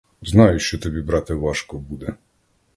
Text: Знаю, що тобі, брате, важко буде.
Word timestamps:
Знаю, 0.21 0.59
що 0.59 0.77
тобі, 0.79 1.01
брате, 1.01 1.33
важко 1.33 1.77
буде. 1.77 2.13